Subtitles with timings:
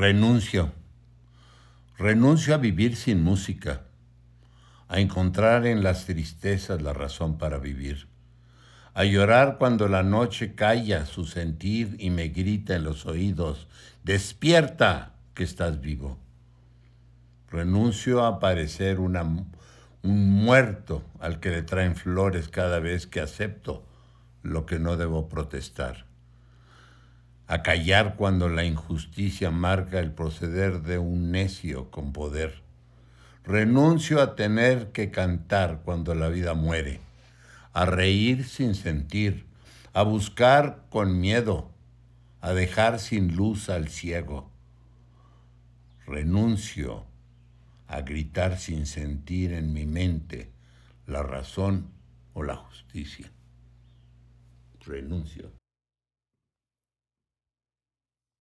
[0.00, 0.70] Renuncio.
[1.98, 3.80] Renuncio a vivir sin música,
[4.86, 8.06] a encontrar en las tristezas la razón para vivir,
[8.94, 13.66] a llorar cuando la noche calla su sentir y me grita en los oídos,
[14.04, 16.16] despierta que estás vivo.
[17.50, 19.34] Renuncio a parecer un
[20.04, 23.84] muerto al que le traen flores cada vez que acepto
[24.44, 26.06] lo que no debo protestar
[27.48, 32.62] a callar cuando la injusticia marca el proceder de un necio con poder.
[33.42, 37.00] Renuncio a tener que cantar cuando la vida muere,
[37.72, 39.46] a reír sin sentir,
[39.94, 41.70] a buscar con miedo,
[42.42, 44.50] a dejar sin luz al ciego.
[46.06, 47.06] Renuncio
[47.86, 50.52] a gritar sin sentir en mi mente
[51.06, 51.90] la razón
[52.34, 53.32] o la justicia.
[54.84, 55.50] Renuncio.